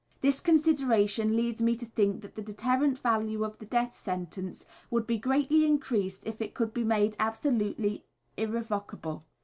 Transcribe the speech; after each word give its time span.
This 0.21 0.41
consideration 0.41 1.35
leads 1.37 1.61
me 1.61 1.75
to 1.75 1.85
think 1.85 2.21
that 2.21 2.33
the 2.33 2.41
deterrent 2.41 2.97
value 2.97 3.43
of 3.43 3.59
the 3.59 3.67
death 3.67 3.95
sentence 3.95 4.65
would 4.89 5.05
be 5.05 5.19
greatly 5.19 5.63
increased 5.63 6.25
if 6.25 6.41
it 6.41 6.55
could 6.55 6.73
be 6.73 6.83
made 6.83 7.15
absolutely 7.19 8.03
irrevocable. 8.35 9.25